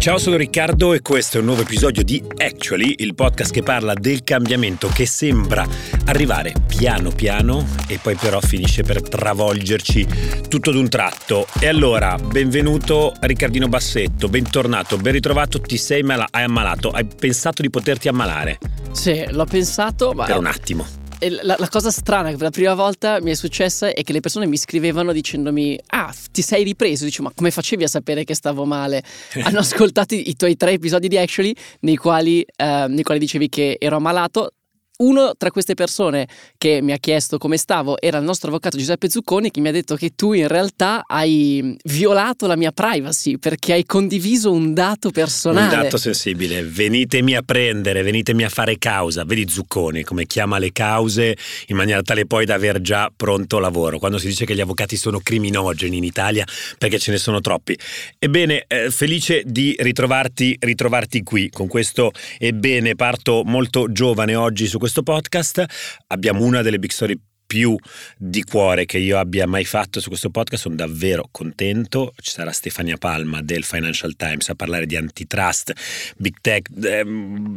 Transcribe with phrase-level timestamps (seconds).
[0.00, 3.92] Ciao, sono Riccardo e questo è un nuovo episodio di Actually, il podcast che parla
[3.92, 5.68] del cambiamento che sembra
[6.06, 10.06] arrivare piano piano e poi però finisce per travolgerci
[10.48, 11.46] tutto d'un tratto.
[11.60, 18.08] E allora, benvenuto Riccardino Bassetto, bentornato, ben ritrovato, ti sei ammalato, hai pensato di poterti
[18.08, 18.58] ammalare?
[18.92, 20.24] Sì, l'ho pensato, ma...
[20.24, 23.92] Per un attimo la, la, cosa strana che per la prima volta mi è successa
[23.92, 27.04] è che le persone mi scrivevano dicendomi ah ti sei ripreso?
[27.04, 29.02] Dicevo ma come facevi a sapere che stavo male?
[29.42, 33.48] Hanno ascoltato i, i tuoi tre episodi di Actually nei quali, eh, nei quali dicevi
[33.48, 34.52] che ero ammalato
[35.00, 39.08] uno tra queste persone che mi ha chiesto come stavo era il nostro avvocato Giuseppe
[39.08, 43.72] Zucconi che mi ha detto che tu in realtà hai violato la mia privacy perché
[43.72, 45.74] hai condiviso un dato personale.
[45.74, 46.62] Un dato sensibile.
[46.62, 49.24] Venitemi a prendere, venitemi a fare causa.
[49.24, 53.98] Vedi Zucconi come chiama le cause in maniera tale poi da aver già pronto lavoro.
[53.98, 56.44] Quando si dice che gli avvocati sono criminogeni in Italia
[56.78, 57.78] perché ce ne sono troppi.
[58.18, 64.78] Ebbene, eh, felice di ritrovarti, ritrovarti qui con questo Ebbene, parto molto giovane oggi su
[64.78, 65.64] questo questo podcast.
[66.08, 67.76] Abbiamo una delle big story più
[68.16, 72.12] di cuore che io abbia mai fatto su questo podcast, sono davvero contento.
[72.20, 75.72] Ci sarà Stefania Palma del Financial Times a parlare di antitrust,
[76.16, 77.04] big tech, eh,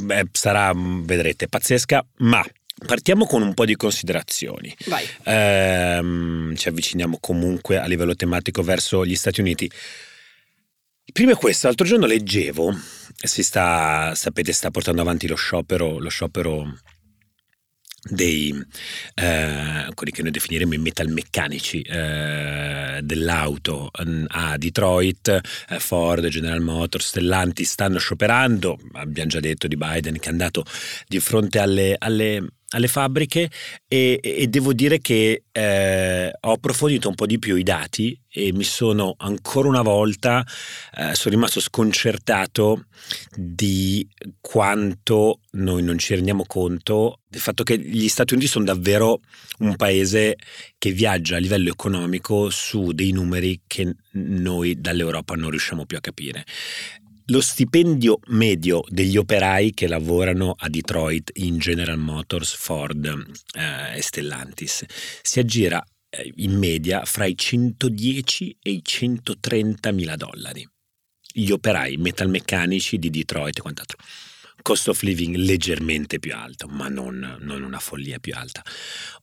[0.10, 2.46] eh, sarà, vedrete, pazzesca, ma
[2.86, 4.76] Partiamo con un po' di considerazioni.
[4.88, 5.08] Vai.
[5.24, 9.72] Eh, ci avviciniamo comunque a livello tematico verso gli Stati Uniti.
[11.14, 12.76] Prima è questo, l'altro giorno leggevo,
[13.22, 16.74] si sta, sapete, sta portando avanti lo sciopero, lo sciopero
[18.10, 18.54] dei
[19.16, 26.62] eh, quelli che noi definiremo i metalmeccanici eh, dell'auto mm, a Detroit, eh, Ford, General
[26.62, 30.66] Motors, Stellanti stanno scioperando, abbiamo già detto di Biden che è andato
[31.08, 33.50] di fronte alle, alle alle fabbriche
[33.88, 38.52] e, e devo dire che eh, ho approfondito un po' di più i dati e
[38.52, 40.44] mi sono ancora una volta
[40.96, 42.88] eh, sono rimasto sconcertato
[43.36, 44.08] di
[44.42, 49.20] quanto noi non ci rendiamo conto del fatto che gli Stati Uniti sono davvero
[49.60, 50.36] un paese
[50.78, 56.02] che viaggia a livello economico su dei numeri che noi dall'Europa non riusciamo più a
[56.02, 56.44] capire
[57.34, 63.04] lo stipendio medio degli operai che lavorano a Detroit in General Motors, Ford
[63.58, 64.86] eh, e Stellantis
[65.24, 70.64] si aggira eh, in media fra i 110 e i 130 mila dollari.
[71.32, 73.98] Gli operai metalmeccanici di Detroit e quant'altro.
[74.62, 78.62] Cost of living leggermente più alto, ma non, non una follia più alta.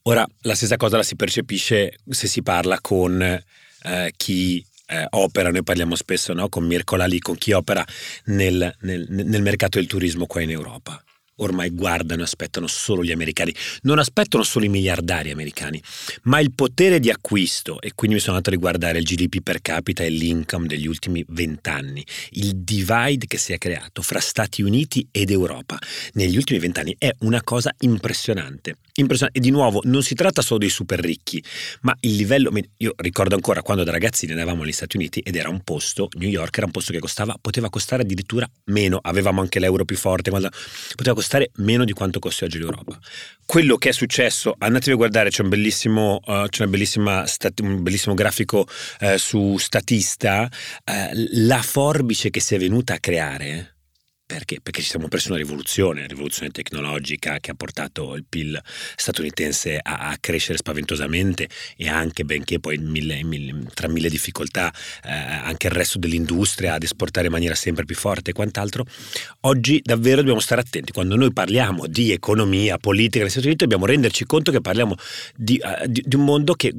[0.01, 5.49] Ora, la stessa cosa la si percepisce se si parla con eh, chi eh, opera,
[5.51, 7.85] noi parliamo spesso no, con Mirko Lali, con chi opera
[8.25, 11.01] nel, nel, nel mercato del turismo qua in Europa
[11.41, 13.53] ormai guardano e aspettano solo gli americani.
[13.81, 15.81] Non aspettano solo i miliardari americani,
[16.23, 17.79] ma il potere di acquisto.
[17.81, 21.23] E quindi mi sono andato a riguardare il GDP per capita e l'income degli ultimi
[21.27, 22.05] vent'anni.
[22.31, 25.77] Il divide che si è creato fra Stati Uniti ed Europa
[26.13, 28.75] negli ultimi vent'anni è una cosa impressionante.
[28.95, 29.37] impressionante.
[29.37, 31.43] E di nuovo, non si tratta solo dei super ricchi,
[31.81, 32.51] ma il livello.
[32.77, 36.29] Io ricordo ancora quando da ragazzini andavamo negli Stati Uniti ed era un posto, New
[36.29, 38.99] York era un posto che costava, poteva costare addirittura meno.
[39.01, 42.99] Avevamo anche l'euro più forte, poteva costare costare meno di quanto costi oggi l'Europa.
[43.45, 46.67] Quello che è successo, andatevi a guardare, c'è un bellissimo, uh, c'è
[47.25, 48.67] stati, un bellissimo grafico
[49.01, 50.91] uh, su Statista, uh,
[51.33, 53.75] la forbice che si è venuta a creare
[54.31, 54.61] perché?
[54.61, 58.57] Perché ci siamo presi una rivoluzione, una rivoluzione tecnologica che ha portato il PIL
[58.95, 64.71] statunitense a, a crescere spaventosamente e anche, benché poi mille, mille, tra mille difficoltà,
[65.03, 68.85] eh, anche il resto dell'industria ad esportare in maniera sempre più forte e quant'altro,
[69.41, 70.93] oggi davvero dobbiamo stare attenti.
[70.93, 74.95] Quando noi parliamo di economia, politica negli Stati Uniti dobbiamo renderci conto che parliamo
[75.35, 76.73] di, uh, di, di un mondo che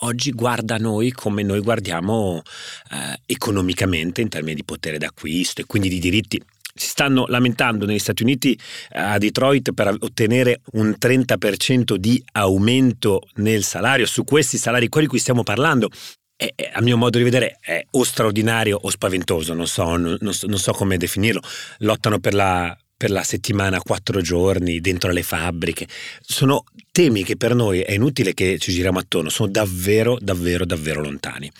[0.00, 2.42] oggi guarda noi come noi guardiamo
[2.90, 6.42] eh, economicamente in termini di potere d'acquisto e quindi di diritti
[6.74, 13.22] si stanno lamentando negli Stati Uniti eh, a Detroit per ottenere un 30% di aumento
[13.36, 14.06] nel salario.
[14.06, 15.90] Su questi salari, quelli di cui stiamo parlando,
[16.36, 20.16] è, è, a mio modo di vedere è o straordinario o spaventoso, non so, non,
[20.20, 21.42] non so, non so come definirlo.
[21.78, 25.88] Lottano per la, per la settimana quattro giorni dentro le fabbriche.
[26.20, 26.62] Sono
[26.92, 31.50] temi che per noi è inutile che ci giriamo attorno, sono davvero, davvero, davvero lontani.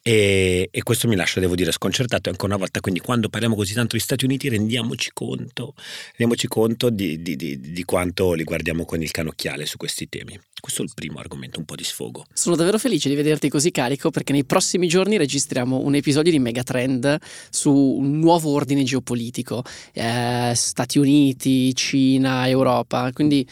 [0.00, 2.30] E, e, questo mi lascia, devo dire, sconcertato.
[2.30, 5.74] Ancora una volta, quindi, quando parliamo così tanto di Stati Uniti, rendiamoci conto,
[6.12, 10.40] rendiamoci conto di, di, di, di quanto li guardiamo con il canocchiale su questi temi.
[10.66, 12.26] Questo è il primo argomento, un po' di sfogo.
[12.32, 16.40] Sono davvero felice di vederti così carico perché nei prossimi giorni registriamo un episodio di
[16.40, 17.18] Megatrend
[17.50, 19.62] su un nuovo ordine geopolitico.
[19.92, 23.12] Eh, Stati Uniti, Cina, Europa.
[23.12, 23.46] Quindi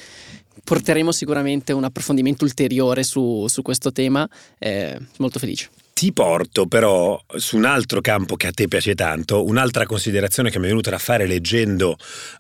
[0.65, 4.29] porteremo sicuramente un approfondimento ulteriore su, su questo tema.
[4.59, 5.71] Eh, molto felice.
[5.95, 10.59] Ti porto però su un altro campo che a te piace tanto, un'altra considerazione che
[10.59, 11.97] mi è venuta da fare leggendo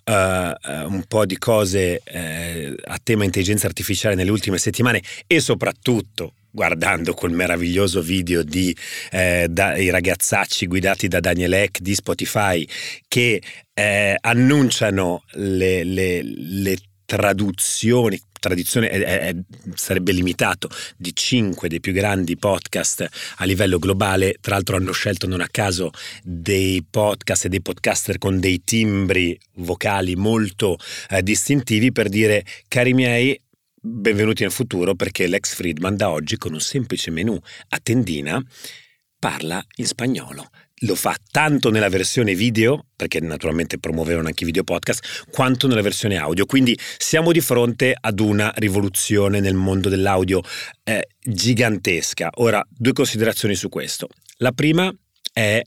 [0.07, 6.33] uh, un po' di cose uh, a tema intelligenza artificiale nelle ultime settimane e soprattutto
[6.51, 8.77] guardando quel meraviglioso video di
[9.11, 12.67] eh, da, i ragazzacci guidati da Daniel Eck di Spotify
[13.09, 13.41] che
[13.73, 19.35] eh, annunciano le, le, le traduzioni, tradizione è, è,
[19.75, 24.37] sarebbe limitato di cinque dei più grandi podcast a livello globale.
[24.41, 25.91] Tra l'altro hanno scelto non a caso
[26.23, 30.77] dei podcast e dei podcaster con dei timbri vocali molto
[31.09, 33.41] eh, distintivi per dire cari miei
[33.81, 37.39] benvenuti nel futuro perché l'ex Friedman da oggi con un semplice menu
[37.69, 38.43] a tendina
[39.19, 40.49] parla in spagnolo
[40.81, 45.83] lo fa tanto nella versione video, perché naturalmente promuovevano anche i video podcast, quanto nella
[45.83, 46.47] versione audio.
[46.47, 50.43] Quindi siamo di fronte ad una rivoluzione nel mondo dell'audio
[50.83, 52.31] eh, gigantesca.
[52.37, 54.09] Ora, due considerazioni su questo.
[54.39, 54.93] La prima
[55.33, 55.63] è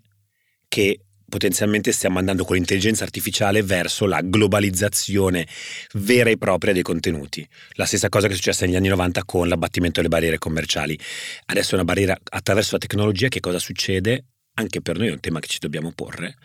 [0.68, 1.00] che
[1.30, 5.45] potenzialmente stiamo andando con l'intelligenza artificiale verso la globalizzazione
[5.94, 7.48] vera e propria dei contenuti.
[7.71, 10.98] La stessa cosa che è successa negli anni 90 con l'abbattimento delle barriere commerciali.
[11.45, 14.25] Adesso è una barriera attraverso la tecnologia, che cosa succede?
[14.59, 16.36] Anche per noi è un tema che ci dobbiamo porre.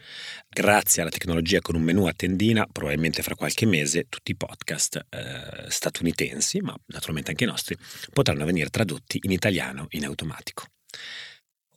[0.48, 5.06] Grazie alla tecnologia con un menu a tendina, probabilmente fra qualche mese tutti i podcast
[5.08, 7.76] eh, statunitensi, ma naturalmente anche i nostri,
[8.12, 10.66] potranno venire tradotti in italiano in automatico.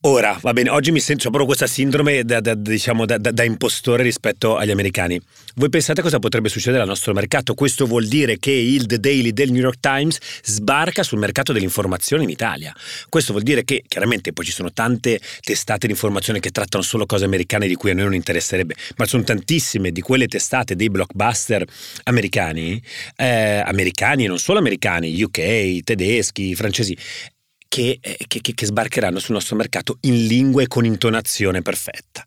[0.07, 4.04] Ora, va bene, oggi mi sento proprio questa sindrome da, da, diciamo, da, da, impostore
[4.04, 5.19] rispetto agli americani.
[5.56, 7.56] Voi pensate cosa potrebbe succedere al nostro mercato?
[7.56, 12.22] Questo vuol dire che il The Daily del New York Times sbarca sul mercato dell'informazione
[12.22, 12.72] in Italia.
[13.10, 17.07] Questo vuol dire che chiaramente poi ci sono tante testate di informazione che trattano solo
[17.07, 20.92] cose americane di cui a noi non interesserebbe, ma sono tantissime di quelle testate dei
[20.92, 21.66] blockbuster
[22.04, 22.80] americani,
[23.16, 26.96] eh, americani e non solo americani, UK, tedeschi, francesi,
[27.75, 32.24] che, eh, che, che, sbarcheranno sul nostro mercato in lingue con intonazione perfetta.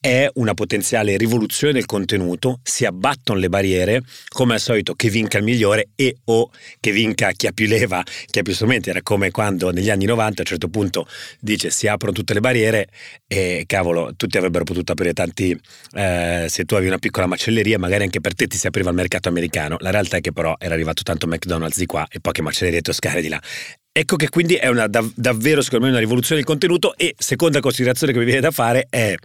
[0.00, 5.36] È una potenziale rivoluzione del contenuto, si abbattono le barriere, come al solito che vinca
[5.36, 6.50] il migliore e o
[6.80, 8.88] che vinca chi ha più leva, chi ha più strumenti.
[8.88, 11.06] Era come quando negli anni 90 a un certo punto
[11.38, 12.88] dice si aprono tutte le barriere
[13.26, 15.54] e cavolo, tutti avrebbero potuto aprire tanti,
[15.92, 18.96] eh, se tu avevi una piccola macelleria magari anche per te ti si apriva il
[18.96, 19.76] mercato americano.
[19.80, 23.20] La realtà è che però era arrivato tanto McDonald's di qua e poche macellerie toscane
[23.20, 23.42] di là
[23.90, 27.58] Ecco che quindi è una, dav- davvero secondo me una rivoluzione del contenuto e seconda
[27.58, 29.16] considerazione che mi viene da fare è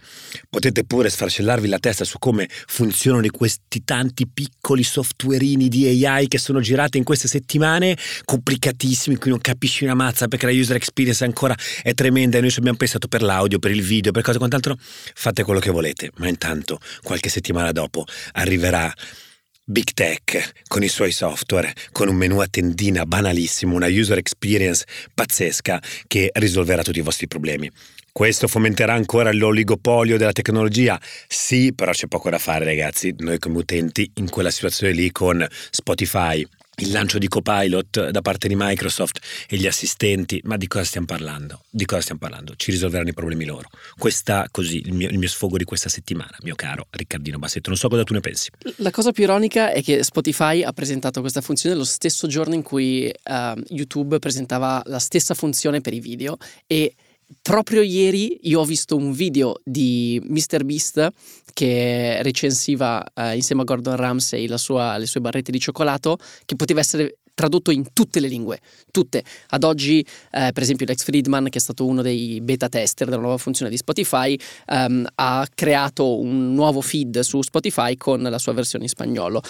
[0.50, 6.38] potete pure sfarcellarvi la testa su come funzionano questi tanti piccoli softwareini di AI che
[6.38, 11.22] sono girati in queste settimane, complicatissimi, qui non capisci una mazza perché la user experience
[11.22, 14.38] ancora è tremenda e noi ci abbiamo pensato per l'audio, per il video, per cose
[14.38, 18.92] quant'altro, fate quello che volete, ma intanto qualche settimana dopo arriverà
[19.66, 24.84] Big Tech con i suoi software, con un menu a tendina banalissimo, una user experience
[25.14, 27.70] pazzesca che risolverà tutti i vostri problemi.
[28.12, 31.00] Questo fomenterà ancora l'oligopolio della tecnologia?
[31.26, 35.44] Sì, però c'è poco da fare ragazzi, noi come utenti in quella situazione lì con
[35.70, 36.46] Spotify,
[36.76, 41.06] il lancio di Copilot da parte di Microsoft e gli assistenti, ma di cosa stiamo
[41.06, 41.60] parlando?
[41.70, 42.54] Di cosa stiamo parlando?
[42.56, 43.68] Ci risolveranno i problemi loro.
[43.96, 47.68] Questa, così, il mio, il mio sfogo di questa settimana, mio caro Riccardino Bassetto.
[47.70, 48.50] Non so cosa tu ne pensi.
[48.76, 52.62] La cosa più ironica è che Spotify ha presentato questa funzione lo stesso giorno in
[52.62, 56.94] cui uh, YouTube presentava la stessa funzione per i video e
[57.40, 61.08] Proprio ieri io ho visto un video di MrBeast
[61.52, 66.80] che recensiva eh, insieme a Gordon Ramsay sua, le sue barrette di cioccolato che poteva
[66.80, 69.24] essere tradotto in tutte le lingue, tutte.
[69.48, 73.20] Ad oggi, eh, per esempio, Lex Friedman, che è stato uno dei beta tester della
[73.20, 78.52] nuova funzione di Spotify, ehm, ha creato un nuovo feed su Spotify con la sua
[78.52, 79.42] versione in spagnolo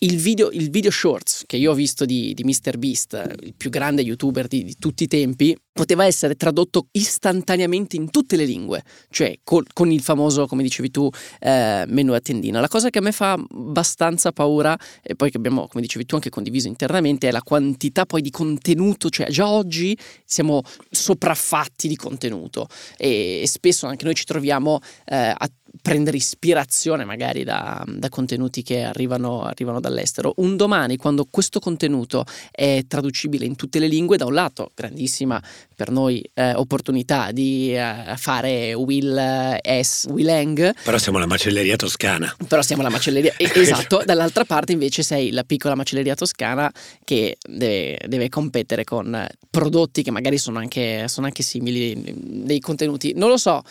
[0.00, 4.02] il video, il video, shorts che io ho visto di, di MrBeast, il più grande
[4.02, 9.38] youtuber di, di, tutti i tempi, poteva essere tradotto istantaneamente in tutte le lingue, cioè
[9.44, 11.08] col, con il famoso, come dicevi tu,
[11.38, 12.58] eh, menu a tendina.
[12.58, 16.16] La cosa che a me fa abbastanza paura, e poi che abbiamo, come dicevi tu,
[16.16, 21.94] anche condiviso internamente, è la quantità poi di contenuto, cioè già oggi siamo sopraffatti di
[21.94, 22.66] contenuto
[22.96, 25.48] e, e spesso anche noi ci troviamo eh, a
[25.82, 30.32] prendere ispirazione magari da, da contenuti che arrivano, arrivano, dall'estero.
[30.36, 35.42] Un domani, quando questo contenuto è traducibile in tutte le lingue, da un lato, grandissima
[35.78, 40.06] per noi eh, opportunità di eh, fare Will eh, S.
[40.10, 40.74] Willang.
[40.82, 42.34] Però siamo la macelleria toscana.
[42.48, 44.02] Però siamo la macelleria, esatto.
[44.04, 46.68] Dall'altra parte invece sei la piccola macelleria toscana
[47.04, 53.12] che deve, deve competere con prodotti che magari sono anche, sono anche simili, dei contenuti.
[53.14, 53.62] Non lo so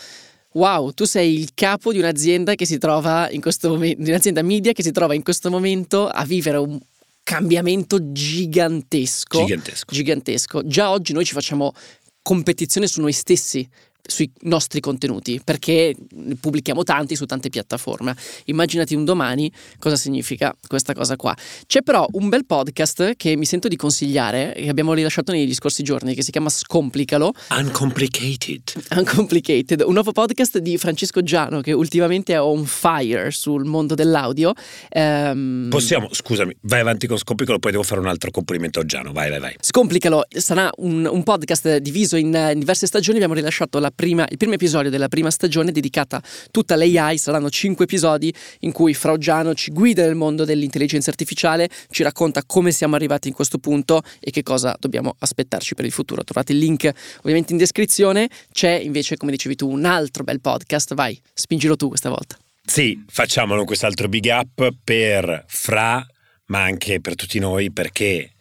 [0.53, 4.41] wow, tu sei il capo di un'azienda che si trova in questo momento, di un'azienda
[4.43, 6.79] media che si trova in questo momento a vivere un
[7.27, 9.39] cambiamento gigantesco.
[9.39, 9.93] Gigantesco.
[9.93, 10.65] Gigantesco.
[10.65, 11.73] Già oggi noi ci facciamo
[12.21, 13.67] competizione su noi stessi
[14.07, 15.95] sui nostri contenuti perché
[16.39, 18.15] pubblichiamo tanti su tante piattaforme.
[18.45, 21.35] Immaginati un domani cosa significa questa cosa qua.
[21.65, 25.83] C'è però un bel podcast che mi sento di consigliare, che abbiamo rilasciato negli scorsi
[25.83, 27.33] giorni, che si chiama Scomplicalo.
[27.51, 28.61] Uncomplicated.
[28.95, 34.53] Uncomplicated, un nuovo podcast di Francesco Giano che ultimamente è on fire sul mondo dell'audio.
[34.91, 35.67] Um...
[35.69, 39.11] Possiamo, scusami, vai avanti con Scomplicalo, poi devo fare un altro complimento a Giano.
[39.11, 39.55] Vai, vai, vai.
[39.59, 43.17] Scomplicalo sarà un, un podcast diviso in, in diverse stagioni.
[43.17, 47.17] Abbiamo rilasciato la prima, il primo episodio della prima stagione dedicata tutta all'AI.
[47.17, 52.43] Saranno cinque episodi in cui Frau Giano ci guida nel mondo dell'intelligenza artificiale, ci racconta
[52.45, 56.23] come siamo arrivati in questo punto e che cosa dobbiamo aspettarci per il futuro.
[56.23, 56.89] Trovate il link
[57.19, 58.29] ovviamente in descrizione.
[58.51, 60.93] C'è invece, come dicevi tu, un altro bel podcast.
[60.93, 62.37] Vai, spingilo tu questa volta.
[62.63, 66.05] Sì, facciamolo quest'altro big up per Fra,
[66.45, 68.33] ma anche per tutti noi perché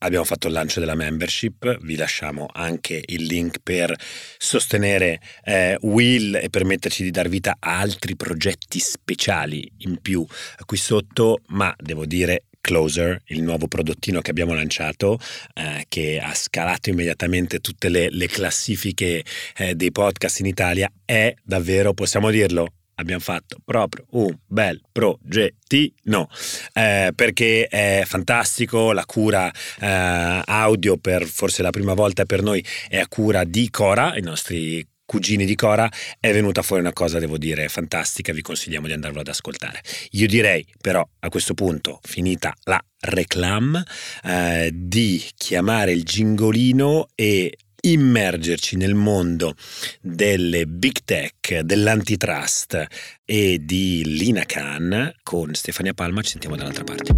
[0.00, 3.92] Abbiamo fatto il lancio della membership, vi lasciamo anche il link per
[4.38, 10.24] sostenere eh, Will e permetterci di dar vita a altri progetti speciali in più
[10.66, 15.18] qui sotto, ma devo dire Closer, il nuovo prodottino che abbiamo lanciato,
[15.54, 19.24] eh, che ha scalato immediatamente tutte le, le classifiche
[19.56, 26.28] eh, dei podcast in Italia, è davvero, possiamo dirlo, abbiamo fatto proprio un bel progettino
[26.72, 29.50] eh, perché è fantastico la cura
[29.80, 34.22] eh, audio per forse la prima volta per noi è a cura di Cora i
[34.22, 35.90] nostri cugini di Cora
[36.20, 39.80] è venuta fuori una cosa devo dire fantastica vi consigliamo di andarlo ad ascoltare.
[40.10, 43.82] Io direi però a questo punto finita la reclam
[44.22, 49.54] eh, di chiamare il gingolino e immergerci nel mondo
[50.00, 52.86] delle big tech, dell'antitrust
[53.24, 56.22] e di Lina Khan con Stefania Palma.
[56.22, 57.14] Ci sentiamo dall'altra parte.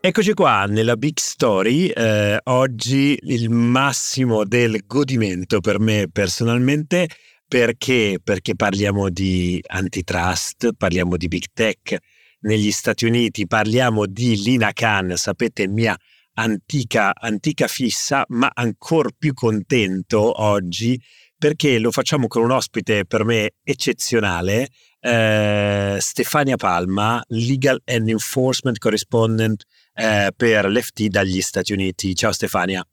[0.00, 7.08] Eccoci qua nella Big Story, eh, oggi il massimo del godimento per me personalmente
[7.48, 8.18] perché?
[8.22, 11.96] Perché parliamo di antitrust, parliamo di big tech,
[12.40, 15.96] negli Stati Uniti, parliamo di Lina Khan, sapete mia
[16.34, 21.00] antica, antica fissa, ma ancora più contento oggi
[21.38, 24.68] perché lo facciamo con un ospite per me eccezionale,
[25.00, 29.64] eh, Stefania Palma, Legal and Enforcement Correspondent
[29.94, 32.14] eh, per l'FT dagli Stati Uniti.
[32.14, 32.86] Ciao Stefania.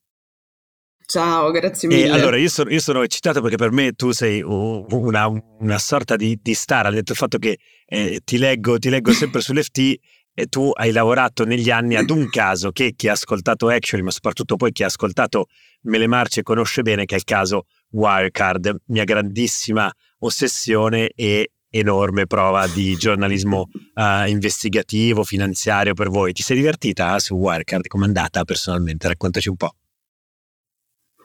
[1.05, 2.05] Ciao, grazie mille.
[2.05, 5.27] E allora, io sono, io sono, eccitato perché per me tu sei una,
[5.60, 9.12] una sorta di, di, star, al detto il fatto che eh, ti, leggo, ti leggo
[9.12, 9.95] sempre sull'FT
[10.36, 14.12] e tu hai lavorato negli anni ad un caso che chi ha ascoltato Actually, ma
[14.12, 15.48] soprattutto poi chi ha ascoltato
[15.81, 22.67] Mele Marce conosce bene, che è il caso Wirecard, mia grandissima ossessione e enorme prova
[22.67, 26.33] di giornalismo uh, investigativo, finanziario per voi.
[26.33, 27.88] Ti sei divertita su Wirecard?
[27.88, 29.07] Com'è andata personalmente?
[29.07, 29.75] Raccontaci un po'.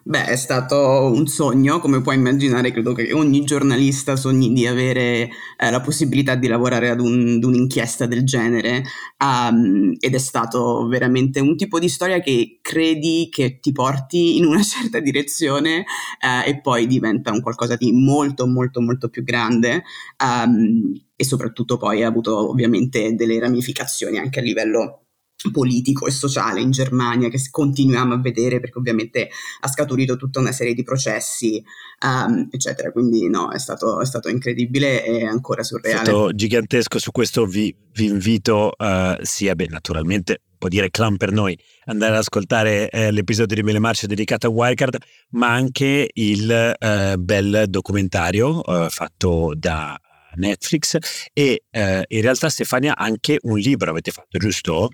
[0.09, 5.29] Beh, è stato un sogno, come puoi immaginare, credo che ogni giornalista sogni di avere
[5.59, 8.85] eh, la possibilità di lavorare ad, un, ad un'inchiesta del genere.
[9.23, 14.47] Um, ed è stato veramente un tipo di storia che credi che ti porti in
[14.47, 15.85] una certa direzione
[16.21, 19.83] eh, e poi diventa un qualcosa di molto molto molto più grande.
[20.25, 25.08] Um, e soprattutto poi ha avuto ovviamente delle ramificazioni anche a livello
[25.53, 29.29] politico e sociale in Germania che continuiamo a vedere perché ovviamente
[29.61, 31.63] ha scaturito tutta una serie di processi
[32.05, 36.99] um, eccetera quindi no è stato, è stato, incredibile e ancora surreale è stato gigantesco
[36.99, 42.13] su questo vi, vi invito uh, sia beh naturalmente può dire clan per noi andare
[42.13, 44.97] ad ascoltare eh, l'episodio di Mele Marce dedicato a Wildcard
[45.31, 49.97] ma anche il eh, bel documentario eh, fatto da
[50.35, 50.97] Netflix
[51.33, 54.91] e eh, in realtà Stefania anche un libro avete fatto giusto?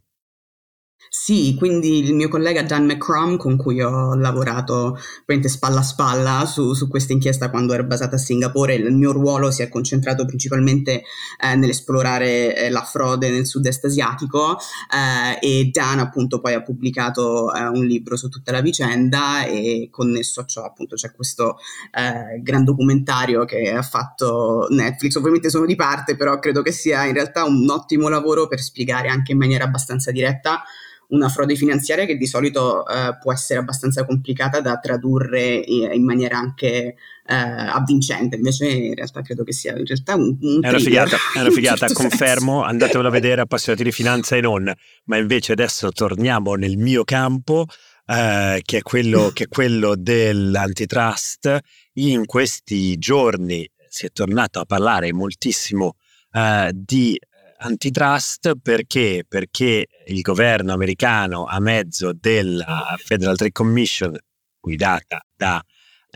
[1.24, 4.98] Sì, quindi il mio collega Dan McCrum, con cui ho lavorato
[5.46, 9.50] spalla a spalla su, su, questa inchiesta quando ero basata a Singapore, il mio ruolo
[9.50, 11.02] si è concentrato principalmente
[11.40, 14.58] eh, nell'esplorare eh, la frode nel sud-est asiatico
[14.92, 19.88] eh, e Dan appunto poi ha pubblicato eh, un libro su tutta la vicenda e
[19.90, 21.56] connesso a ciò appunto c'è questo
[21.92, 25.14] eh, gran documentario che ha fatto Netflix.
[25.14, 29.08] Ovviamente sono di parte, però credo che sia in realtà un ottimo lavoro per spiegare
[29.08, 30.62] anche in maniera abbastanza diretta
[31.08, 36.38] una frode finanziaria che di solito eh, può essere abbastanza complicata da tradurre in maniera
[36.38, 36.96] anche
[37.26, 41.16] eh, avvincente, invece in realtà credo che sia in realtà un, un è una figata,
[41.34, 42.68] è una figata confermo, senso.
[42.68, 44.72] andatevelo a vedere appassionati di finanza e non,
[45.04, 47.66] ma invece adesso torniamo nel mio campo
[48.06, 51.58] eh, che, è quello, che è quello dell'antitrust.
[51.94, 55.96] In questi giorni si è tornato a parlare moltissimo
[56.34, 57.16] Uh, di
[57.64, 59.24] antitrust perché?
[59.26, 64.16] Perché il governo americano a mezzo della Federal Trade Commission
[64.60, 65.62] guidata da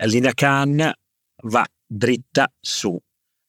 [0.05, 0.93] Lina Khan
[1.45, 2.99] va dritta su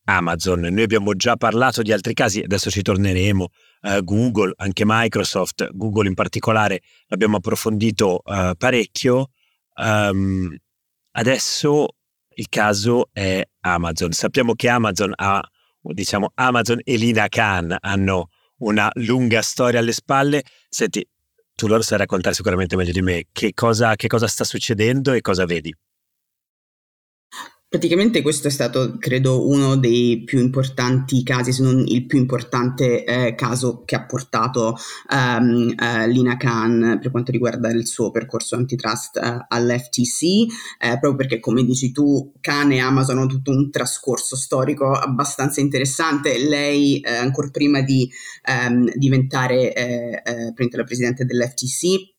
[0.05, 0.61] Amazon.
[0.61, 3.47] Noi abbiamo già parlato di altri casi, adesso ci torneremo.
[3.81, 9.29] Uh, Google, anche Microsoft, Google in particolare, l'abbiamo approfondito uh, parecchio.
[9.75, 10.55] Um,
[11.11, 11.95] adesso
[12.35, 14.11] il caso è Amazon.
[14.11, 15.41] Sappiamo che Amazon ha,
[15.81, 20.43] diciamo, Amazon e Lina Khan hanno una lunga storia alle spalle.
[20.67, 21.07] Senti,
[21.55, 23.25] tu lo sai raccontare sicuramente meglio di me.
[23.31, 25.73] Che cosa, che cosa sta succedendo e cosa vedi?
[27.69, 33.03] Praticamente questo è stato, credo, uno dei più importanti casi, se non il più importante
[33.03, 34.75] eh, caso che ha portato
[35.13, 40.23] um, uh, Lina Khan per quanto riguarda il suo percorso antitrust uh, all'FTC,
[40.79, 45.61] eh, proprio perché, come dici tu, Khan e Amazon hanno tutto un trascorso storico abbastanza
[45.61, 46.39] interessante.
[46.39, 48.09] Lei, eh, ancora prima di
[48.47, 52.17] um, diventare eh, eh, la presidente dell'FTC,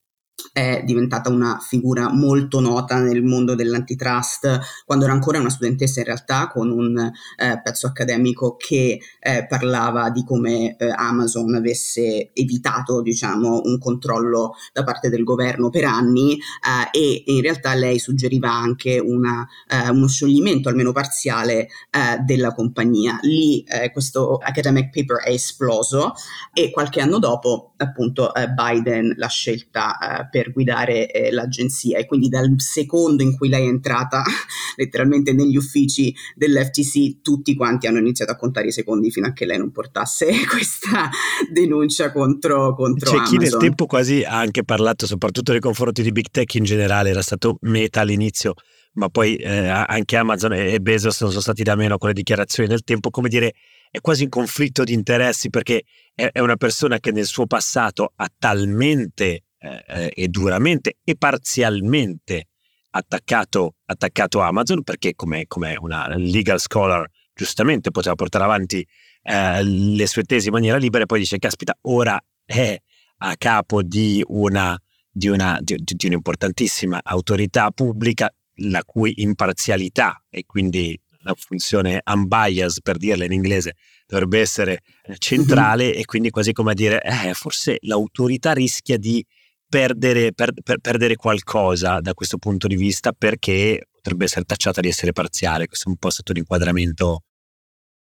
[0.53, 6.07] è diventata una figura molto nota nel mondo dell'antitrust quando era ancora una studentessa in
[6.07, 13.03] realtà con un eh, pezzo accademico che eh, parlava di come eh, Amazon avesse evitato
[13.03, 18.51] diciamo un controllo da parte del governo per anni eh, e in realtà lei suggeriva
[18.51, 23.19] anche una, eh, uno scioglimento almeno parziale eh, della compagnia.
[23.23, 26.15] Lì questo academic paper è esploso
[26.53, 32.49] e qualche anno dopo appunto Biden l'ha scelta per guidare eh, l'agenzia e quindi dal
[32.57, 34.23] secondo in cui lei è entrata
[34.77, 39.45] letteralmente negli uffici dell'FTC tutti quanti hanno iniziato a contare i secondi fino a che
[39.45, 41.11] lei non portasse questa
[41.53, 43.39] denuncia contro, contro C'è Amazon.
[43.39, 47.11] chi nel tempo quasi ha anche parlato soprattutto nei confronti di Big Tech in generale,
[47.11, 48.55] era stato meta all'inizio
[48.93, 52.83] ma poi eh, anche Amazon e Bezos sono stati da meno con le dichiarazioni del
[52.83, 53.55] tempo, come dire,
[53.91, 55.85] è quasi un conflitto di interessi perché
[56.15, 62.49] è, è una persona che nel suo passato ha talmente eh, e duramente e parzialmente
[62.91, 68.87] attaccato, attaccato Amazon perché come, come, una legal scholar giustamente poteva portare avanti
[69.23, 72.77] eh, le sue tesi in maniera libera e poi dice caspita ora è
[73.19, 74.81] a capo di una
[75.13, 82.83] di, una, di, di un'importantissima autorità pubblica la cui imparzialità e quindi la funzione unbiased
[82.83, 83.75] per dirla in inglese
[84.07, 85.99] dovrebbe essere eh, centrale mm-hmm.
[85.99, 89.25] e quindi quasi come a dire eh, forse l'autorità rischia di
[89.71, 94.89] perdere, per, per, perdere qualcosa da questo punto di vista perché potrebbe essere tacciata di
[94.89, 95.67] essere parziale.
[95.67, 97.23] Questo è un po' stato l'inquadramento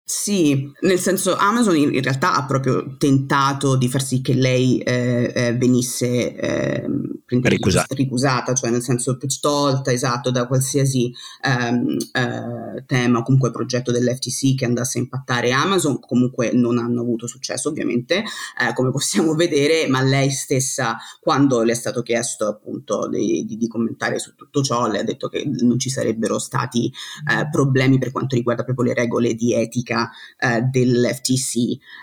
[0.09, 5.33] sì, nel senso Amazon in realtà ha proprio tentato di far sì che lei eh,
[5.35, 6.87] eh, venisse eh,
[7.27, 7.95] ricusata.
[7.95, 11.13] ricusata, cioè nel senso tolta, esatto, da qualsiasi
[11.43, 17.01] ehm, eh, tema o comunque progetto dell'FTC che andasse a impattare Amazon, comunque non hanno
[17.01, 22.47] avuto successo ovviamente, eh, come possiamo vedere, ma lei stessa quando le è stato chiesto
[22.47, 26.39] appunto di, di, di commentare su tutto ciò, le ha detto che non ci sarebbero
[26.39, 31.57] stati eh, problemi per quanto riguarda proprio le regole di etica eh, dell'FTC.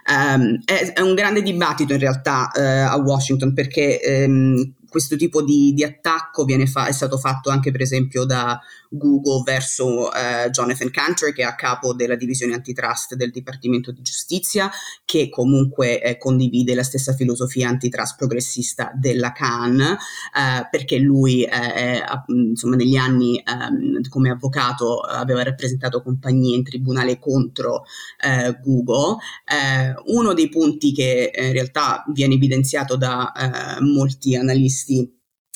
[0.10, 5.16] Um, ehm, è, è, un grande dibattito in realtà eh, a Washington perché ehm, questo
[5.16, 10.52] tipo di, di attacco fa- è stato fatto anche per esempio da Google verso eh,
[10.52, 14.70] Jonathan Cantor che è a capo della divisione antitrust del Dipartimento di Giustizia
[15.04, 22.04] che comunque eh, condivide la stessa filosofia antitrust progressista della Khan eh, perché lui è,
[22.28, 27.86] insomma negli anni ehm, come avvocato aveva rappresentato compagnie in tribunale contro
[28.24, 29.18] eh, Google.
[29.44, 34.83] Eh, uno dei punti che in realtà viene evidenziato da eh, molti analisti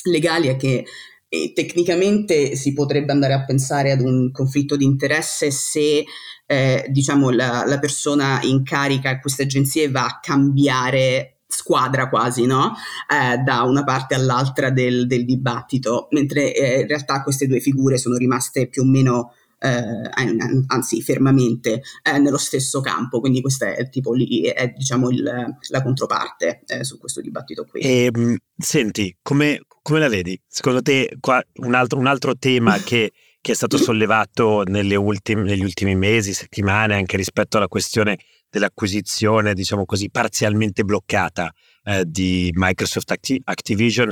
[0.04, 0.86] legali è che
[1.30, 6.06] eh, tecnicamente si potrebbe andare a pensare ad un conflitto di interesse se
[6.46, 12.46] eh, diciamo la, la, persona in carica a queste agenzie va a cambiare squadra quasi
[12.46, 12.74] no?
[13.10, 17.98] Eh, da una parte all'altra del, del dibattito mentre eh, in realtà queste due figure
[17.98, 23.90] sono rimaste più o meno eh, anzi fermamente eh, nello stesso campo, quindi questa è
[23.90, 25.24] tipo lì, è diciamo il,
[25.70, 27.82] la controparte eh, su questo dibattito qui.
[27.82, 30.40] E, ehm, senti, come, come, la vedi?
[30.48, 35.64] Secondo te qua, un, altro, un altro tema che, che, è stato sollevato ultime, negli
[35.64, 38.18] ultimi mesi, settimane, anche rispetto alla questione
[38.50, 41.52] dell'acquisizione, diciamo così, parzialmente bloccata
[41.84, 44.12] eh, di Microsoft Acti- Activision,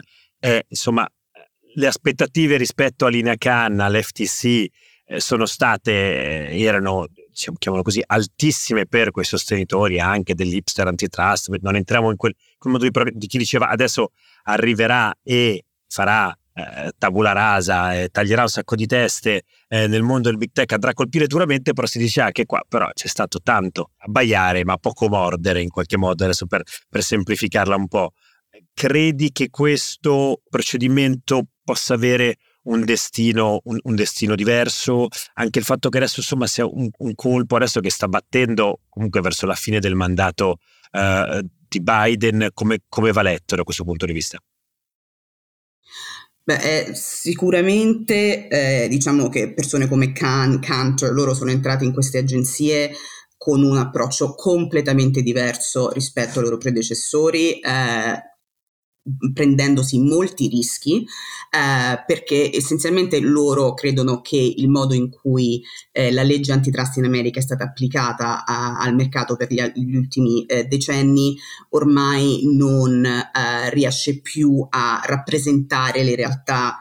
[0.67, 1.07] insomma,
[1.75, 4.69] le aspettative rispetto all'Ina Khan, all'FTC, eh,
[5.17, 11.49] sono state, eh, erano, diciamo, così, altissime per quei sostenitori anche dell'hipster antitrust.
[11.61, 14.11] Non entriamo in quel, quel modo di, di chi diceva adesso
[14.43, 20.29] arriverà e farà eh, tabula rasa, eh, taglierà un sacco di teste eh, nel mondo
[20.29, 23.41] del big tech, andrà a colpire duramente, però si dice anche qua, però c'è stato
[23.41, 28.13] tanto abbaiare, ma poco mordere in qualche modo, adesso per, per semplificarla un po'.
[28.73, 35.89] Credi che questo procedimento possa avere un destino, un, un, destino diverso, anche il fatto
[35.89, 39.79] che adesso insomma sia un, un, colpo adesso che sta battendo comunque verso la fine
[39.79, 40.59] del mandato
[40.91, 44.39] uh, di Biden, come, come va letto da questo punto di vista?
[46.43, 52.19] Beh, eh, sicuramente eh, diciamo che persone come Khan, Cantor, loro sono entrate in queste
[52.19, 52.91] agenzie
[53.35, 57.59] con un approccio completamente diverso rispetto ai loro predecessori.
[57.59, 58.34] Eh,
[59.33, 66.23] prendendosi molti rischi eh, perché essenzialmente loro credono che il modo in cui eh, la
[66.23, 70.63] legge antitrust in America è stata applicata a, al mercato per gli, gli ultimi eh,
[70.65, 71.37] decenni
[71.69, 76.79] ormai non eh, riesce più a rappresentare le realtà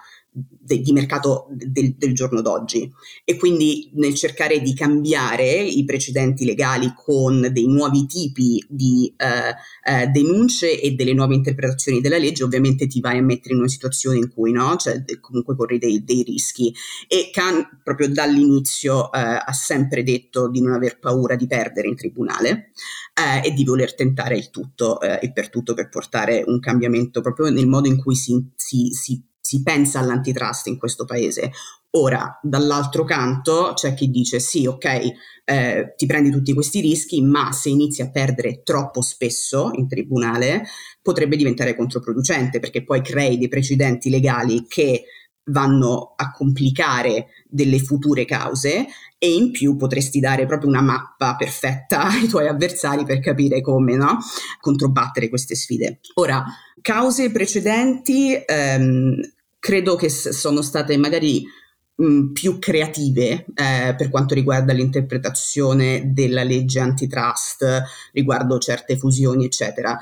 [0.64, 2.90] de, di mercato del, del, giorno d'oggi.
[3.24, 9.54] E quindi nel cercare di cambiare i precedenti legali con dei nuovi tipi di eh,
[9.92, 13.68] eh, denunce e delle nuove interpretazioni della legge ovviamente ti vai a mettere in una
[13.68, 16.72] situazione in cui no, cioè, comunque corri dei, dei rischi.
[17.06, 21.96] E Khan proprio dall'inizio eh, ha sempre detto di non aver paura di perdere in
[21.96, 22.70] tribunale
[23.14, 27.20] eh, e di voler tentare il tutto eh, e per tutto per portare un cambiamento
[27.20, 31.50] proprio nel modo in cui si, si, si si pensa all'antitrust in questo paese.
[31.96, 35.12] Ora, dall'altro canto c'è chi dice sì, ok,
[35.44, 40.64] eh, ti prendi tutti questi rischi, ma se inizi a perdere troppo spesso in tribunale
[41.02, 45.04] potrebbe diventare controproducente perché poi crei dei precedenti legali che
[45.48, 48.86] vanno a complicare delle future cause
[49.18, 53.94] e in più potresti dare proprio una mappa perfetta ai tuoi avversari per capire come
[53.94, 54.18] no?
[54.58, 56.00] controbattere queste sfide.
[56.14, 56.44] Ora,
[56.80, 59.20] cause precedenti ehm,
[59.64, 61.42] credo che sono state magari
[61.94, 69.98] mh, più creative eh, per quanto riguarda l'interpretazione della legge antitrust riguardo certe fusioni, eccetera.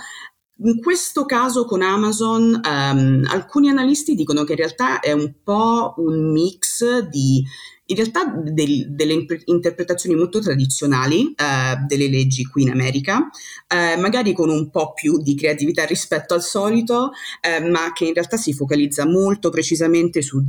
[0.58, 5.94] In questo caso con Amazon, um, alcuni analisti dicono che in realtà è un po'
[5.96, 7.42] un mix di
[7.86, 13.28] in realtà del, delle interpretazioni molto tradizionali eh, delle leggi qui in America,
[13.68, 17.10] eh, magari con un po' più di creatività rispetto al solito,
[17.40, 20.46] eh, ma che in realtà si focalizza molto precisamente su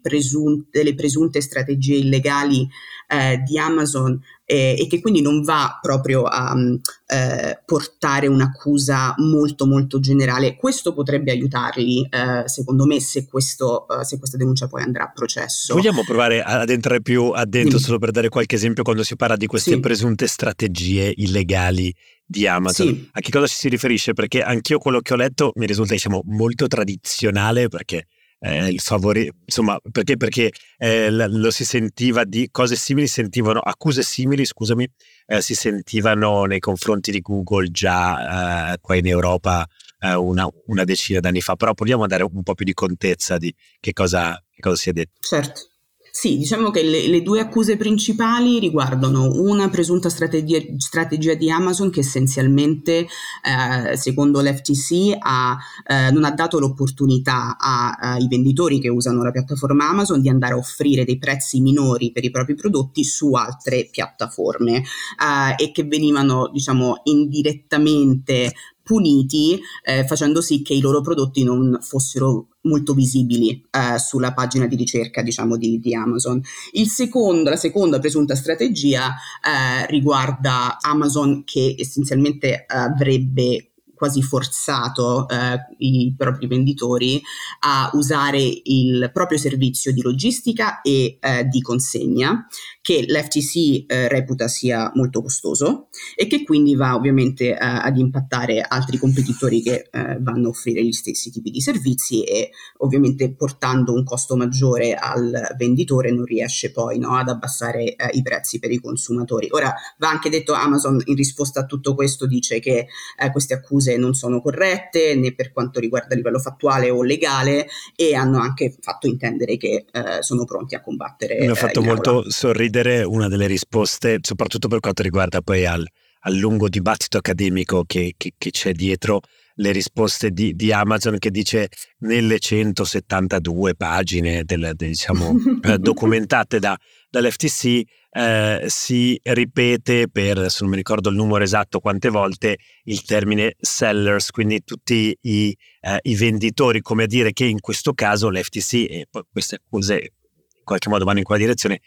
[0.00, 2.66] presun- delle presunte strategie illegali
[3.08, 6.74] eh, di Amazon eh, e che quindi non va proprio a mm,
[7.06, 10.56] eh, portare un'accusa molto molto generale.
[10.56, 15.12] Questo potrebbe aiutarli, eh, secondo me, se, questo, eh, se, questa denuncia poi andrà a
[15.12, 15.74] processo.
[15.74, 19.46] Vogliamo provare ad entrare più addentro, solo per dare qualche esempio, quando si parla di
[19.46, 19.80] queste sì.
[19.80, 21.92] presunte strategie illegali
[22.24, 22.86] di Amazon.
[22.86, 23.08] Sì.
[23.12, 24.12] A che cosa ci si riferisce?
[24.12, 28.06] Perché anch'io quello che ho letto mi risulta, diciamo, molto tradizionale, perché
[28.38, 34.02] eh, il favore, insomma, perché, perché eh, lo si sentiva di cose simili, sentivano accuse
[34.02, 34.88] simili, scusami,
[35.26, 39.66] eh, si sentivano nei confronti di Google già eh, qua in Europa
[40.00, 43.38] eh, una, una, decina d'anni fa, però proviamo a dare un po' più di contezza
[43.38, 45.20] di che cosa, che cosa si è detto.
[45.20, 45.75] Certo.
[46.18, 51.90] Sì, diciamo che le, le, due accuse principali riguardano una presunta strategia, strategia di Amazon
[51.90, 53.06] che essenzialmente,
[53.42, 59.90] eh, secondo l'FTC, ha, eh, non ha dato l'opportunità ai venditori che usano la piattaforma
[59.90, 64.76] Amazon di andare a offrire dei prezzi minori per i propri prodotti su altre piattaforme
[64.78, 68.54] eh, e che venivano, diciamo, indirettamente
[68.86, 74.66] puniti eh, facendo sì che i loro prodotti non fossero molto visibili eh, sulla pagina
[74.66, 76.40] di ricerca diciamo di, di Amazon.
[76.84, 86.14] Secondo, la seconda presunta strategia eh, riguarda Amazon che essenzialmente avrebbe quasi forzato eh, i
[86.16, 87.20] propri venditori
[87.60, 92.46] a usare il proprio servizio di logistica e eh, di consegna
[92.86, 98.60] che l'FTC eh, reputa sia molto costoso e che quindi va ovviamente eh, ad impattare
[98.60, 103.92] altri competitori che eh, vanno a offrire gli stessi tipi di servizi e ovviamente portando
[103.92, 108.70] un costo maggiore al venditore non riesce poi no, ad abbassare eh, i prezzi per
[108.70, 109.48] i consumatori.
[109.50, 112.86] Ora va anche detto Amazon in risposta a tutto questo dice che
[113.32, 118.14] queste accuse non sono corrette né per quanto riguarda il livello fattuale o legale e
[118.14, 121.40] hanno anche fatto intendere che eh, sono pronti a combattere.
[121.40, 122.30] Mi ha fatto molto aula.
[122.76, 125.86] Sorridere una delle risposte, soprattutto per quanto riguarda poi al,
[126.20, 129.20] al lungo dibattito accademico che, che, che c'è dietro
[129.58, 131.68] le risposte di, di, Amazon che dice
[132.00, 135.34] nelle 172 pagine del, del, diciamo,
[135.64, 136.76] eh, documentate da,
[137.08, 143.02] dall'FTC eh, si ripete per, adesso non mi ricordo il numero esatto quante volte, il
[143.04, 148.28] termine sellers, quindi tutti i, eh, i venditori, come a dire che in questo caso
[148.28, 151.80] l'FTC, e poi queste accuse in qualche modo vanno in quella direzione,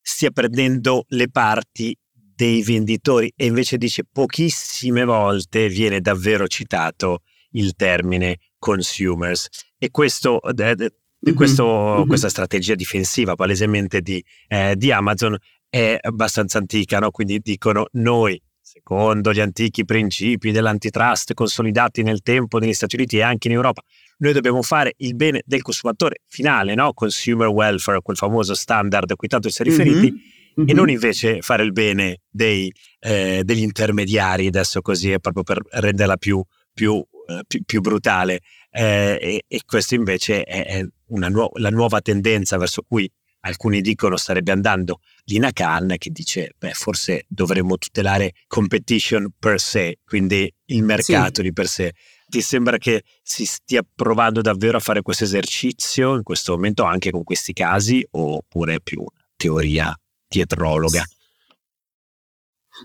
[0.00, 1.96] stia prendendo le parti
[2.38, 10.40] dei venditori e invece dice pochissime volte viene davvero citato il termine consumers e questo,
[10.42, 10.92] eh,
[11.34, 12.06] questo mm-hmm.
[12.06, 15.36] questa strategia difensiva palesemente di, eh, di Amazon
[15.68, 17.10] è abbastanza antica, no?
[17.10, 23.22] quindi dicono noi, secondo gli antichi principi dell'antitrust consolidati nel tempo negli Stati Uniti e
[23.22, 23.82] anche in Europa,
[24.18, 26.92] noi dobbiamo fare il bene del consumatore finale, no?
[26.92, 30.60] consumer welfare, quel famoso standard a cui tanto si è riferiti, mm-hmm.
[30.60, 30.68] Mm-hmm.
[30.68, 35.60] e non invece fare il bene dei, eh, degli intermediari, adesso così è proprio per
[35.80, 36.96] renderla più, più,
[37.28, 38.40] eh, più, più brutale.
[38.70, 44.16] Eh, e, e, questo invece è, è nu- la nuova tendenza verso cui alcuni dicono
[44.16, 50.82] starebbe andando Lina Khan che dice beh forse dovremmo tutelare competition per sé, quindi il
[50.82, 51.42] mercato sì.
[51.42, 51.92] di per sé.
[52.30, 57.10] Ti sembra che si stia provando davvero a fare questo esercizio in questo momento anche
[57.10, 59.02] con questi casi oppure è più
[59.34, 61.04] teoria dietrologa?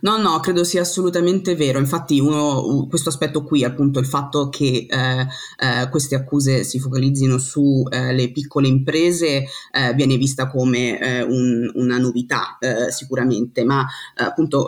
[0.02, 1.78] No, no, credo sia assolutamente vero.
[1.78, 5.28] Infatti, uno, questo aspetto qui, appunto, il fatto che eh,
[5.60, 11.70] eh, queste accuse si focalizzino sulle eh, piccole imprese eh, viene vista come eh, un,
[11.76, 14.66] una novità, eh, sicuramente, ma appunto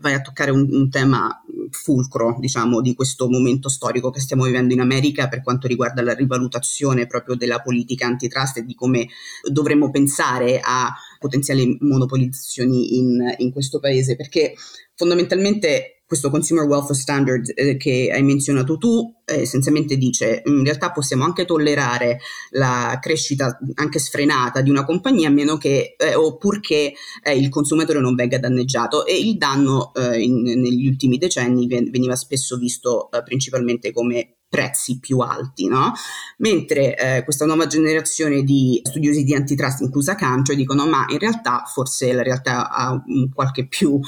[0.00, 4.72] vai a toccare un, un, tema fulcro, diciamo, di questo momento storico che stiamo vivendo
[4.72, 9.08] in America per quanto riguarda la rivalutazione proprio della politica antitrust e di come
[9.50, 14.54] dovremmo pensare a potenziali monopolizzazioni in, in questo paese, perché
[14.94, 20.90] fondamentalmente questo Consumer Welfare Standard eh, che hai menzionato tu eh, essenzialmente dice in realtà
[20.90, 22.18] possiamo anche tollerare
[22.50, 27.48] la crescita anche sfrenata di una compagnia a meno che eh, o purché eh, il
[27.48, 29.06] consumatore non venga danneggiato.
[29.06, 34.98] E il danno eh, in, negli ultimi decenni veniva spesso visto eh, principalmente come prezzi
[34.98, 35.92] più alti, no?
[36.38, 41.62] Mentre eh, questa nuova generazione di studiosi di antitrust, inclusa Cancio, dicono ma in realtà
[41.66, 44.00] forse la realtà ha un qualche, più,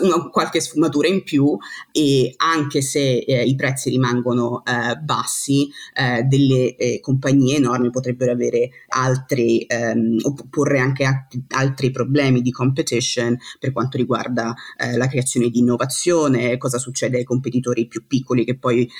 [0.00, 1.56] una, qualche sfumatura in più
[1.92, 8.32] e anche se eh, i prezzi rimangono eh, bassi, eh, delle eh, compagnie enormi potrebbero
[8.32, 10.16] avere altri, ehm,
[10.48, 16.78] porre anche altri problemi di competition per quanto riguarda eh, la creazione di innovazione, cosa
[16.78, 18.90] succede ai competitori più piccoli che poi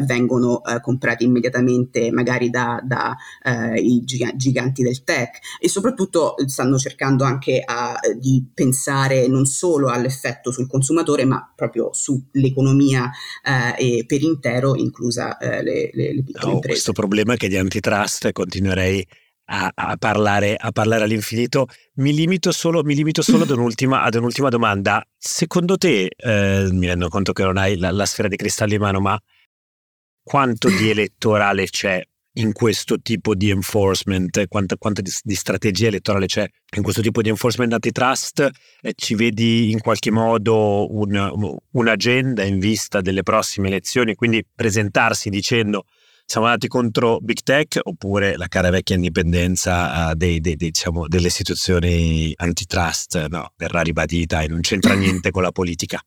[0.00, 6.78] vengono eh, comprati immediatamente magari da, da eh, i giganti del tech e soprattutto stanno
[6.78, 13.10] cercando anche a, di pensare non solo all'effetto sul consumatore ma proprio sull'economia
[13.78, 16.74] eh, per intero inclusa eh, le, le, le piccole no, imprese.
[16.74, 19.06] Questo problema che di antitrust continuerei
[19.52, 21.66] a, a, parlare, a, parlare, all'infinito.
[21.94, 25.04] Mi limito solo, mi limito solo ad, un'ultima, ad, un'ultima, domanda.
[25.16, 28.80] Secondo te, eh, mi rendo conto che non hai la, la, sfera di cristallo in
[28.80, 29.20] mano, ma
[30.22, 32.02] quanto di elettorale c'è
[32.34, 37.22] in questo tipo di enforcement, quanta, quanta di, di, strategia elettorale c'è in questo tipo
[37.22, 38.48] di enforcement antitrust,
[38.82, 45.28] eh, ci vedi in qualche modo un, un'agenda in vista delle prossime elezioni, quindi presentarsi
[45.28, 45.86] dicendo
[46.24, 51.08] siamo andati contro Big Tech oppure la cara vecchia indipendenza uh, dei, dei, dei, diciamo,
[51.08, 56.00] delle istituzioni antitrust no, verrà ribadita e non c'entra niente con la politica?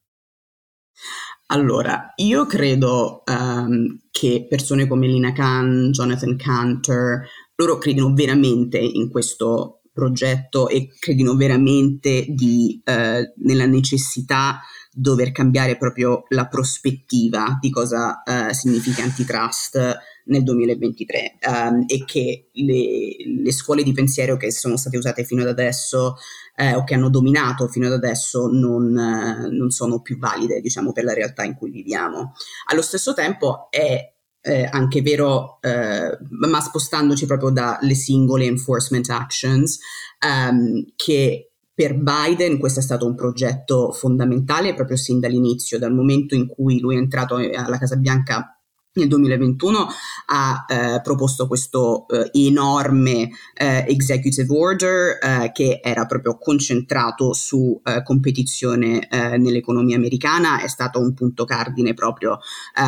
[1.54, 9.08] Allora, io credo um, che persone come Lina Khan, Jonathan Cantor, loro credono veramente in
[9.08, 14.62] questo progetto e credono veramente di, uh, nella necessità
[14.92, 22.50] dover cambiare proprio la prospettiva di cosa uh, significa antitrust nel 2023 um, e che
[22.52, 26.16] le, le, scuole di pensiero che sono state usate fino ad adesso
[26.56, 30.92] eh, o che hanno dominato fino ad adesso non, eh, non, sono più valide diciamo
[30.92, 32.34] per la realtà in cui viviamo.
[32.70, 34.12] Allo stesso tempo è
[34.46, 39.80] eh, anche vero, eh, ma spostandoci proprio dalle singole enforcement actions,
[40.26, 46.36] um, che per Biden questo è stato un progetto fondamentale proprio sin dall'inizio, dal momento
[46.36, 48.58] in cui lui è entrato alla Casa Bianca
[48.94, 49.88] nel 2021
[50.28, 57.80] ha eh, proposto questo eh, enorme eh, executive order eh, che era proprio concentrato su
[57.84, 62.40] eh, competizione eh, nell'economia americana, è stato un punto cardine proprio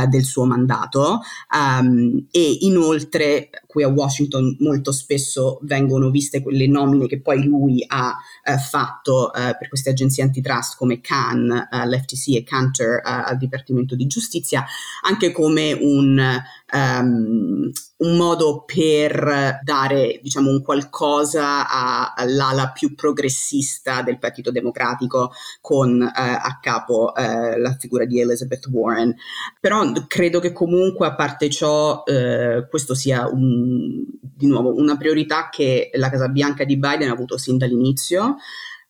[0.10, 1.22] del suo mandato.
[1.56, 7.84] Um, e inoltre qui a Washington molto spesso vengono viste quelle nomine che poi lui
[7.86, 8.16] ha
[8.58, 14.64] fatto per queste agenzie antitrust come Khan, l'FTC e Cantor al Dipartimento di Giustizia,
[15.06, 16.42] anche come un
[16.74, 25.32] um, un modo per dare diciamo un qualcosa a, all'ala più progressista del Partito Democratico
[25.62, 29.16] con uh, a capo uh, la figura di Elizabeth Warren.
[29.60, 35.50] Però credo che comunque a parte ciò uh, questo sia un, di nuovo una priorità
[35.50, 38.38] che la Casa Bianca di Biden ha avuto sin dall'inizio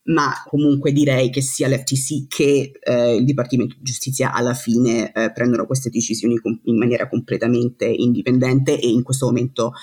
[0.06, 5.32] ma comunque direi che sia l'FTC che eh, il Dipartimento di Giustizia alla fine eh,
[5.32, 9.74] prendono queste decisioni com- in maniera completamente indipendente e in questo momento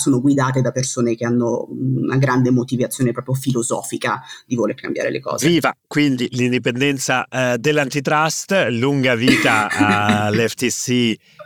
[0.00, 5.20] sono guidate da persone che hanno una grande motivazione proprio filosofica di voler cambiare le
[5.20, 5.46] cose.
[5.46, 9.68] Viva quindi l'indipendenza eh, dell'antitrust, lunga vita
[10.26, 10.88] all'FTC,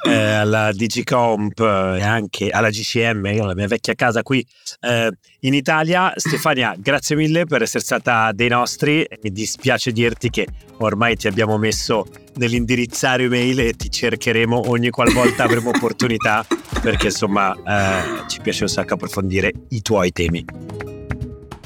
[0.06, 4.46] eh, alla DigiComp e anche alla GCM, la mia vecchia casa qui
[4.80, 6.12] eh, in Italia.
[6.16, 9.06] Stefania, grazie mille per essere stata dei nostri.
[9.22, 10.46] Mi dispiace dirti che
[10.78, 16.46] ormai ti abbiamo messo nell'indirizzario email e ti cercheremo ogni qualvolta avremo opportunità
[16.80, 20.44] perché insomma eh, ci piace un sacco approfondire i tuoi temi.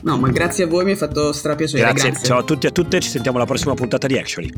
[0.02, 1.82] No, ma grazie a voi, mi ha fatto strapiacere.
[1.82, 2.10] Grazie.
[2.10, 2.26] grazie.
[2.26, 4.52] Ciao a tutti e a tutte, ci sentiamo alla prossima puntata di Actually.